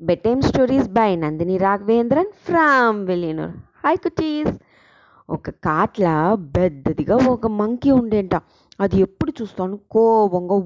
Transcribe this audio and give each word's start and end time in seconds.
Bedtime 0.22 0.42
stories 0.42 0.88
by 0.90 1.10
Nandini 1.16 1.56
Raghavendran 1.58 2.30
from 2.46 2.98
Villianur 3.06 3.52
hi 3.84 3.98
cuties 3.98 4.54
ఒక 5.28 5.50
కాట్ల 5.64 6.06
పెద్దదిగా 6.56 7.16
ఒక 7.28 7.46
మంకీ 7.60 7.90
ఉండేంట. 7.90 8.34
అది 8.80 8.96
ఎప్పుడు 9.00 9.32
చూస్తాను? 9.38 9.76
కోపంగా 9.90 10.56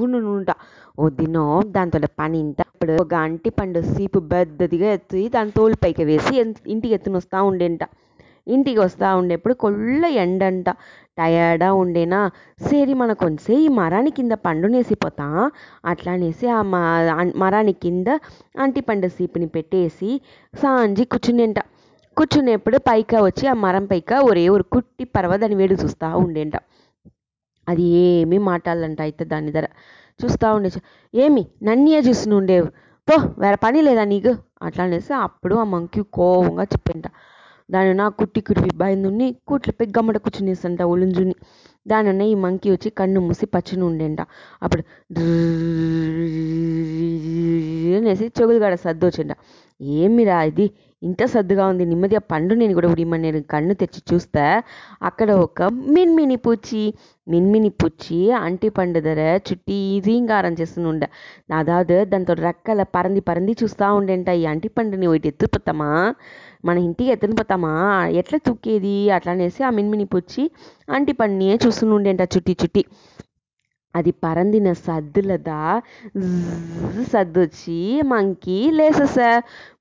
ఊనుంట 0.00 0.50
ఓ 0.98 1.08
దినం 1.18 1.48
దాంతో 1.72 1.98
పని 2.20 2.38
ఇంత 2.40 2.60
ఇప్పుడు 2.68 2.94
ఒక 3.02 3.14
అంటి 3.26 3.50
పండు 3.50 3.80
సీపు 3.92 4.18
పెద్దదిగా 4.32 4.88
ఎత్తి 4.92 5.28
దాని 5.28 5.50
తోలు 5.50 5.76
పైకి 5.84 6.04
వేసి 6.04 6.32
ఇంటికి 6.66 6.94
ఎత్తునొస్తా 6.94 7.38
ఉండేంట. 7.42 7.82
ఇంటికి 8.46 8.80
వస్తూ 8.80 9.06
ఉండేప్పుడు 9.18 9.54
కొల్ల 9.62 10.04
ఎండంట. 10.24 10.68
టయర్డా 11.18 11.68
ఉండేనా? 11.74 12.20
సరి 12.64 12.94
మన 12.94 13.12
కొంచే 13.22 13.54
ఈ 13.58 13.68
మరాని 13.78 14.10
కింద 14.10 14.34
పండునేసిపోతా 14.46 15.26
అట్లా 15.84 16.12
అనేసి 16.12 16.46
ఆ 16.48 16.60
మరాని 17.42 17.74
కింద 17.84 18.08
అంటిపండు 18.64 19.08
సీపుని 19.16 19.48
పెట్టేసి 19.56 20.10
సాంజి 20.54 21.06
కూర్చునేంట 21.12 21.58
కూర్చునేప్పుడు 22.16 22.76
పైక 22.88 23.14
వచ్చి 23.26 23.44
ఆ 23.46 23.54
మరం 23.64 23.84
పైక 23.86 24.12
ఒరే 24.28 24.44
ఒక 24.48 24.64
కుట్టి 24.74 25.04
పర్వ 25.14 25.32
దాని 25.36 25.56
వేడి 25.56 25.76
చూస్తూ 25.82 26.06
ఉండేంట. 26.22 26.56
అది 27.66 27.84
ఏమీ 28.02 28.38
మాట్లాడాలంట 28.48 29.00
అయితే 29.06 29.22
దాని 29.32 29.50
ధర. 29.52 29.66
చూస్తూ 30.20 30.46
ఉండే 30.56 30.68
ఏమి 31.14 31.42
నన్నయ్య 31.66 31.98
చూసి 32.08 32.26
ఉండేవు 32.38 32.68
పో 33.08 33.14
వేరే 33.42 33.58
పని 33.64 33.80
లేదా 33.88 34.04
నీకు? 34.12 34.32
అట్లా 34.66 34.82
అనేసి 34.84 35.12
అప్పుడు 35.26 35.54
ఆ 35.56 35.66
మంకి 35.74 36.00
కోపంగా 36.16 36.64
చెప్పేంట. 36.72 37.06
దాని 37.70 37.94
నా 37.94 38.08
కుట్టి 38.08 38.40
కుడిపి 38.40 38.70
బయలుని 38.76 39.28
కూట్లపై 39.48 39.86
గమ్మట 39.86 40.16
కూర్చునేసంట 40.16 40.82
ఒలుంజుని. 40.82 41.34
దానిన్న 41.88 42.22
ఈ 42.22 42.34
మంకీ 42.34 42.70
వచ్చి 42.70 42.90
కన్ను 42.90 43.20
మూసి 43.20 43.46
పచ్చుని 43.46 43.84
ఉండేంట 43.84 44.20
అప్పుడు 44.62 44.82
డ్రర్ 48.06 48.14
అనేసి 48.14 48.26
చెవులు 48.38 48.76
సర్దు 48.86 49.04
వచ్చిండ 49.08 49.32
ఏమిరా 50.00 50.36
ఇది? 50.50 50.66
ఇంత 51.02 51.22
సర్దుగా 51.32 51.64
ఉంది. 51.72 51.84
నెమ్మదిగా 51.90 52.20
పండు 52.32 52.52
నేను 52.60 52.74
కూడా 52.74 52.88
ఉడిమని 52.92 53.22
నేను 53.26 53.40
కన్ను 53.52 53.74
తెచ్చి 53.74 54.00
చూస్తే. 54.10 54.44
అక్కడ 55.08 55.30
ఒక 55.46 55.62
మిన్మిని 55.96 56.36
పూచి 56.44 56.82
మిన్మిని 57.26 57.70
పూచి 57.80 58.18
అంటి 58.46 58.68
పండు 58.68 59.00
ధర 59.06 59.20
చుట్టి 59.48 59.78
రీంగారం 60.06 60.54
చేస్తుండ 60.60 61.04
నాదాదు 61.50 61.98
దాంతో 62.12 62.34
రెక్కల 62.46 62.82
పరంది 62.96 63.22
పరంది 63.28 63.54
చూస్తూ 63.62 63.88
ఉండేంట 63.98 64.28
ఈ 64.42 64.44
అంటి 64.52 64.70
పండుని 64.76 65.08
ఒకటి 65.12 65.28
ఎత్తుపోతామా 65.32 65.90
మన 66.64 66.76
ఇంటికి 66.86 67.10
ఎత్తునిపోతామా 67.10 67.72
ఎట్లా 68.20 68.38
తుక్కేది 68.46 68.96
అట్లా 69.10 69.32
అనేసి 69.32 69.62
ఆ 69.68 69.72
మిన్మిని 69.78 70.06
పూచి 70.14 70.44
అంటి 70.90 71.14
పండుని 71.20 71.58
చూస్తుండేంట 71.66 72.22
చుట్టి 72.36 72.54
చుట్టి. 72.62 72.84
అది 73.96 74.12
పరందిన 74.22 74.68
సద్దులదా 74.84 75.60
సద్దు 77.12 77.40
వచ్చి 77.44 77.76
మంకీ 78.10 78.56
లేసేసా. 78.78 79.28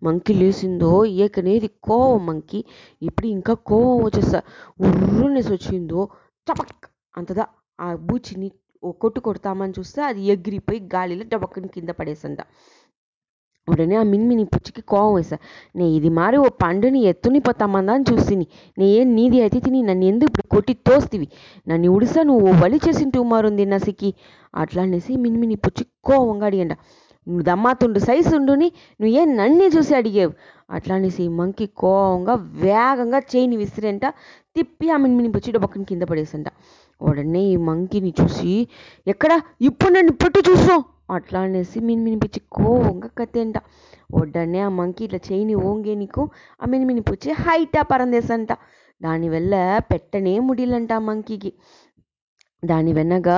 మంకీ 0.02 0.34
లేచిందో 0.34 0.92
ఏకనేది 1.24 1.70
కోవం 1.88 2.22
మంకీ. 2.28 2.60
ఇప్పుడు 3.02 3.28
ఇంకా 3.36 3.54
కోవం 3.70 3.98
వచ్చేసా? 4.06 4.42
ఉర్రునేసి 4.82 5.52
వచ్చిందో. 5.56 6.02
చపక్! 6.48 6.86
అంతదా. 7.16 7.46
ఆ 7.80 7.88
బూచిని 8.08 8.50
ఓ 8.84 8.92
కొట్టు 9.02 9.20
కొడతామని 9.20 9.74
చూస్తే 9.78 10.02
అది 10.08 10.22
ఎగిరిపోయి 10.34 10.80
గాలిలో 10.94 11.24
డబక్కని 11.32 11.70
కింద 11.76 11.92
పడేసంట. 12.00 12.40
ఉడనే 13.68 13.96
ఆ 13.96 14.04
మిన్మిని 14.04 14.44
పుచ్చికి 14.46 14.82
కోపం 14.84 15.12
వేసా 15.14 15.38
నే 15.76 15.86
ఇది 15.90 16.10
మారి 16.10 16.38
ఓ 16.38 16.48
పండుని 16.62 17.00
ఎత్తుని 17.06 17.40
పోతామందని 17.40 18.06
చూసిని 18.12 18.46
నే 18.78 18.88
ఏం 18.98 19.08
నీది 19.16 19.38
అయితే 19.42 19.60
తిని 19.60 19.80
నన్ను 19.82 20.06
ఎందుకు 20.06 20.30
ఇప్పుడు 20.32 20.48
కొట్టి 20.48 20.74
తోస్తివి 20.86 21.28
నన్ను 21.68 21.90
ఉడిసా 21.92 22.24
నువ్వు 22.24 22.44
ఓ 22.50 22.54
వలి 22.62 22.80
చేసింటూ 22.86 23.22
మారుంది 23.24 23.66
నసికి 23.66 24.12
అట్లా 24.54 24.84
అనేసి 24.84 25.14
మిన్మిని 25.18 25.58
పుచ్చి 25.66 25.86
కోవంగా 26.02 26.48
అడిగండ 26.48 26.76
నువ్వు 27.28 27.44
దమ్మాతుండు 27.44 28.00
సైజు 28.00 28.32
ఉండుని 28.36 28.68
నువ్వు 29.00 29.14
ఏం 29.18 29.30
నన్నే 29.36 29.68
చూసి 29.68 29.94
అడిగేవు 29.96 30.34
అట్లా 30.70 30.96
అనేసి 30.96 31.24
మంకి 31.36 31.66
కోవంగా 31.76 32.34
వేగంగా 32.62 33.20
చేయిని 33.32 33.56
విసిరేంట 33.58 34.06
తిప్పి 34.56 34.88
ఆ 34.92 34.98
మిన్మిని 34.98 35.30
పుచ్చి 35.30 35.50
డబ్బక్కని 35.52 35.86
కింద 35.86 36.04
పడేసంట 36.04 36.50
ఉడనే 37.02 37.42
ఈ 37.46 37.56
మంకీని 37.64 38.12
చూసి 38.22 38.52
ఎక్కడ 39.08 39.32
ఇప్పుడు 39.62 39.92
నన్ను 39.94 40.14
పట్టు 40.22 40.42
చూసావు 40.50 40.84
అట్లా 41.10 41.40
అనేసి 41.40 41.80
మిన్మిని 41.80 42.20
పిచ్చి 42.20 42.42
కోవంగా 42.52 43.10
కత్తింట 43.18 43.58
ఉడనే 44.14 44.60
ఆ 44.60 44.70
మంకీ 44.70 45.06
ఇట్లా 45.06 45.20
చేయిని 45.28 45.56
ఓంగే 45.56 45.96
నీకు? 45.96 46.24
ఆ 46.62 46.66
మిన్మిని 46.66 47.02
పుచ్చి 47.02 47.32
హైటా 47.32 47.82
పరందేసంట 47.82 48.52
దానివల్ల 49.02 49.54
పెట్టనే 49.92 50.40
ముడిలంట 50.40 50.94
ఆ 50.94 51.00
మంకీకి. 51.00 51.52
దాని 52.64 52.94
వెనగా 52.94 53.38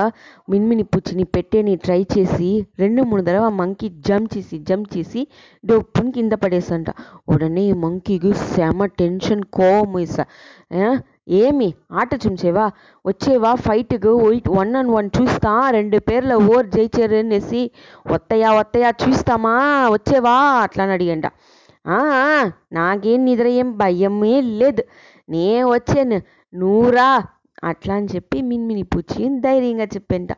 మిన్మిని 0.50 0.82
పుచ్చిని 0.82 1.24
పెట్టేని 1.24 1.76
ట్రై 1.76 2.06
చేసి 2.18 2.66
రెండు 2.78 3.02
మూడు 3.02 3.22
దడవ 3.22 3.48
మంకీ 3.48 3.88
జంప్ 3.88 4.36
చేసి 4.36 4.58
జంప్ 4.58 4.96
చేసి 4.96 5.20
డొప్పుని 5.64 6.12
కింద 6.12 6.32
పడేసంట. 6.32 6.88
ఉడనే 7.28 7.62
ఈ 7.62 7.72
మంకీకి 7.72 8.32
సెమ 8.32 8.86
టెన్షన్ 9.00 9.44
కోపం 9.44 9.92
వేసా. 9.92 10.24
ఏమి? 11.28 11.74
ఆట 11.92 12.14
చూసేవా 12.14 12.70
వచ్చేవా 13.06 13.54
ఫైట్కు? 13.54 14.16
వన్ 14.48 14.76
అండ్ 14.76 14.90
వన్ 14.90 15.10
చూస్తా. 15.20 15.70
రెండు 15.70 15.98
పేర్ల 15.98 16.34
ఓర్ 16.34 16.66
జయిచేరనేసి 16.66 17.70
వత్తయా 18.12 18.52
వత్తయా 18.52 18.92
చూస్తామా? 19.08 19.88
వచ్చేవా? 19.92 20.36
అట్లా 20.62 20.84
అడిగంట. 20.84 21.26
నాకేం 22.72 23.24
నిద్ర 23.24 23.46
ఏం 23.46 23.76
భయమే 23.76 24.40
లేదు. 24.40 24.82
నే 25.28 25.64
వచ్చాను. 25.64 26.20
నూరా? 26.54 27.22
అట్లా 27.64 27.94
అని 27.94 28.08
చెప్పి 28.14 28.42
మిన్మిని 28.42 28.82
పూచి 28.82 29.40
ధైర్యంగా 29.40 29.84
చెప్పంట. 29.84 30.28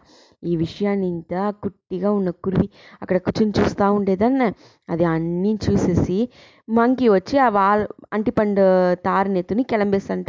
ఈ 0.45 0.57
విషయాన్ని 0.57 1.09
ఇంత 1.09 1.55
కుట్టిగా 1.63 2.13
ఉన్న 2.13 2.31
కురివి 2.31 2.69
అక్కడ 3.03 3.17
కూర్చొని 3.17 3.53
చూస్తూ 3.61 3.93
ఉండేదన్న. 3.93 4.53
అది 4.89 5.05
అన్నీ 5.05 5.59
చూసేసి 5.71 6.29
మంకీ 6.69 7.09
వచ్చి 7.09 7.39
ఆ 7.39 7.49
వా 7.49 7.87
అంటిపండు 8.13 8.65
తారనెత్తుని 8.95 9.63
కిలంబేసంట. 9.63 10.27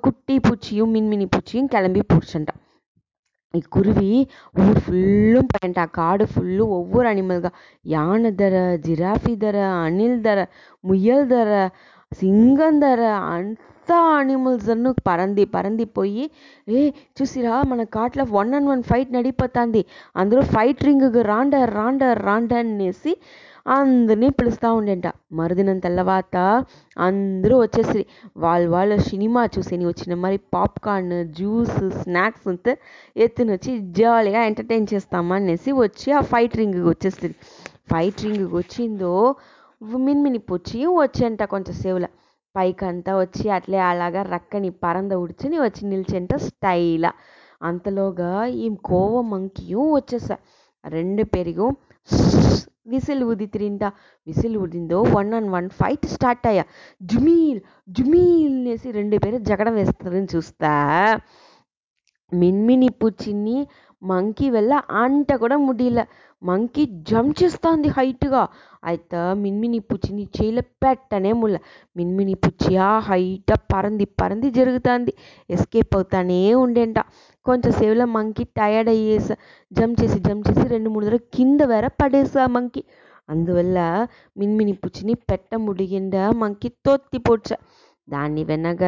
குட்டி 0.00 0.36
பூச்சியும் 0.38 0.92
மின்மினி 0.94 1.26
பூச்சியும் 1.26 1.66
கிளம்பி 1.66 2.02
பிடிச்சின்ட்டான் 2.14 2.60
குருவி 3.68 4.10
ஊர் 4.54 4.80
ஃபுல்லும் 4.84 5.48
பயன்ட்டா 5.54 5.84
காடு 5.90 6.24
ஃபுல்லும் 6.24 6.72
ஒவ்வொரு 6.72 7.06
அனிமல்கா 7.08 7.50
யானை 7.84 8.30
தர 8.34 8.78
ஜிராஃபி 8.86 9.32
தர 9.36 9.56
அணில் 9.68 10.20
தர 10.20 10.38
முயல் 10.84 11.26
தர 11.26 11.50
சிங்கம் 12.12 12.78
தர 12.78 13.00
அன் 13.30 13.50
మిగతా 13.90 14.00
అంతా 14.10 14.18
అనిమల్స్ 14.20 15.00
పరంది 15.08 15.44
పరంది 15.54 15.84
పోయి 15.96 16.24
ఏ 16.78 16.80
చూసిరా 17.18 17.54
మన 17.70 17.82
కాట్లో 17.96 18.24
వన్ 18.36 18.52
అండ్ 18.56 18.68
వన్ 18.70 18.82
ఫైట్ 18.90 19.10
నడిపోతుంది. 19.16 19.82
అందరూ 20.16 20.42
ఫైట్ 20.54 20.82
రింగ్కి 20.86 21.22
రాండ 21.30 21.54
రాండ 21.76 22.02
రాండ 22.26 22.52
అనేసి 22.64 23.12
అందరినీ 23.66 24.28
పిలుస్తూ 24.38 24.68
ఉండేంట. 24.78 25.06
మరుదినం 25.38 25.78
తర్వాత 25.86 26.36
అందరూ 27.06 27.56
వచ్చేసి 27.64 28.00
వాళ్ళ 28.44 28.64
వాళ్ళ 28.74 28.92
సినిమా 29.10 29.42
చూసేని 29.56 29.84
వచ్చిన 29.90 30.14
మరి 30.24 30.38
పాప్కార్న్ 30.54 31.16
జ్యూస్ 31.38 31.76
స్నాక్స్ 32.02 32.46
అంతా 32.52 32.74
ఎత్తుని 33.16 33.52
వచ్చి 33.56 33.72
జాలీగా 34.00 34.42
ఎంటర్టైన్ 34.50 34.88
చేస్తామా 34.94 35.36
అనేసి 35.42 35.72
వచ్చి 35.84 36.08
ఆ 36.20 36.22
ఫైట్ 36.32 36.56
రింగ్కి 36.62 36.86
వచ్చేస్తుంది. 36.92 37.36
ఫైట్ 37.92 38.22
రింగ్కి 38.26 38.48
వచ్చిందో 38.60 39.12
మిన్మిని 40.06 40.40
పొచ్చి 40.50 40.80
వచ్చేంట 41.02 41.42
కొంచెం 41.54 41.76
సేవల. 41.84 42.06
పైకంతా 42.56 43.12
వచ్చి 43.20 43.44
అట్లే 43.50 43.78
అలాగా 43.78 44.22
రక్కని 44.22 44.70
పరంద 44.70 45.12
ఉడిచిని 45.24 45.58
వచ్చి 45.58 45.82
నిల్చెంట 45.88 46.34
స్టైలా. 46.46 47.12
అంతలోగా 47.62 48.32
ఈ 48.64 48.66
కోవ 48.84 49.14
మంకీ 49.32 49.74
వచ్చేసా. 49.74 50.36
రెండు 50.84 51.22
పెరిగు 51.24 51.66
విసిల్ 52.86 53.22
ఊదితిరింట 53.24 53.84
whistle 54.26 54.56
ఊదిందో 54.56 54.98
one 55.02 55.34
and 55.34 55.50
one 55.52 55.68
fight 55.70 56.06
start 56.06 56.46
అయ్యా 56.46 56.64
జుమీల్ 57.02 57.60
జుమీల్ 57.88 58.56
అనేసి 58.60 58.90
రెండు 58.90 59.16
పేరు 59.16 59.38
జగడం 59.50 59.74
వేస్తారని 59.74 60.28
చూస్తా. 60.36 60.72
మిన్మిని 62.34 62.88
పుచ్చిని 62.88 63.66
మంకీ 64.02 64.50
వెళ్ళ 64.50 64.74
అంట 64.90 65.32
కూడా 65.34 65.56
ముడిల. 65.56 66.06
మంకీ 66.42 66.86
జంప్ 66.86 67.42
చేస్తుంది 67.42 67.88
హైట్గా. 67.88 68.48
అయితే 68.84 69.34
మిన్మిని 69.34 69.78
పుచ్చిని 69.78 70.22
చేయిలో 70.22 70.62
పెట్టనే 70.62 71.32
ముల్ల. 71.32 71.58
మిన్మిని 71.96 72.34
పుచ్చి 72.34 72.76
ఆ 72.76 72.98
హైట్ 72.98 73.52
పరంది 73.74 74.04
పరంది 74.04 74.50
జరుగుతుంది. 74.50 75.12
ఎస్కేప్ 75.50 75.96
అవుతానే 75.96 76.54
ఉండేంట. 76.54 76.98
కొంచెం 77.44 77.72
సేపులో 77.72 78.06
మంకీ 78.06 78.44
టయర్డ్ 78.44 78.90
అయ్యేసా. 78.90 79.36
జంప్ 79.72 80.04
చేసి 80.04 80.18
జంప్ 80.18 80.50
చేసి 80.50 80.68
రెండు 80.68 80.90
మూడు 80.90 81.06
దర 81.06 81.16
కింద 81.16 81.60
వేర 81.60 81.86
పడేసా 81.86 82.46
మంకీ. 82.46 82.84
అందువల్ల 83.28 84.06
మిన్మిని 84.38 84.72
పుచ్చిని 84.72 85.14
పెట్ట 85.14 85.54
ముడిగిండా 85.54 86.30
మంకీ 86.30 86.68
తొత్తి 86.68 87.18
పోడ్చ. 87.18 87.54
దాన్ని 88.08 88.44
వెనక 88.44 88.82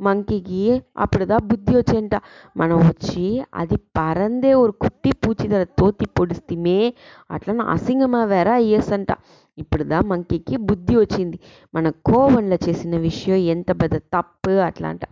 మంకీకి 0.00 0.82
అప్పుడుదా 0.98 1.36
బుద్ధి 1.36 1.76
వచ్చంట. 1.76 2.10
మనం 2.56 2.78
వచ్చి 2.78 3.42
అది 3.54 3.76
పరందే 3.76 4.54
ఒక 4.54 4.74
కుట్టి 4.80 5.12
பூச்சி 5.12 5.48
తోతి 5.48 5.70
தோத்தி 5.78 6.06
పొడిస్తేమే 6.06 6.94
అట్లా 7.30 7.64
అసింగమా 7.64 8.24
వేర 8.24 8.48
అయ్యేసంట. 8.48 9.08
ఇప్పుడుదా 9.58 10.00
మంకీకి 10.00 10.56
బుద్ధి 10.56 10.96
వచ్చింది. 10.96 11.38
మన 11.74 11.90
కోవన్ల 11.90 12.54
చేసిన 12.54 12.96
విషయం 12.96 13.36
ఎంత 13.36 13.70
పెద్ద 13.82 13.96
తప్పు 13.96 14.50
అట్లా 14.50 14.88
అంట 14.88 15.04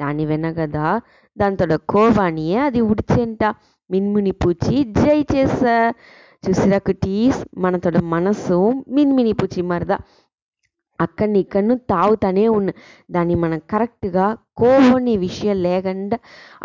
దాని 0.00 0.26
వెనగదా 0.26 1.00
దాంతో 1.38 1.78
కోవానియే 1.88 2.58
అది 2.58 2.80
ఉడిచేంట. 2.80 3.44
మిన్మిని 3.90 4.30
పూచి 4.30 4.84
జై 4.84 5.26
చేస. 5.34 5.62
చూసిరా 6.44 6.78
కుటీస్ 6.78 7.44
మనతో 7.58 7.90
మనసు 8.02 8.84
మిన్మిని 8.88 9.32
పూచి 9.32 9.62
మరదా. 9.62 9.98
అక్కడిని 10.98 11.38
ఇక్కడను 11.38 11.76
తాగుతానే 11.90 12.48
ఉన్న. 12.48 12.70
దాన్ని 13.10 13.34
మనం 13.34 13.58
కరెక్ట్గా 13.70 14.26
కోవని 14.56 15.16
విషయం 15.16 15.56
లేకుండా 15.62 16.16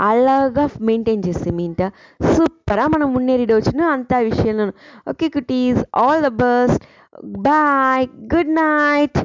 అలాగా 0.09 0.69
మెయింటైన్ 0.81 1.23
చేస్తే 1.27 1.51
మీంట 1.51 1.81
సూపరాக 2.29 2.89
మనం 2.89 3.13
మున్నేరిడవచ్చును 3.13 3.87
అంత 3.89 4.13
విషయంలో 4.21 4.65
okay 5.09 5.29
cuties 5.29 5.81
all 5.95 6.21
the 6.23 6.31
best. 6.43 6.83
Bye. 7.41 8.05
Good 8.33 8.53
night. 8.59 9.19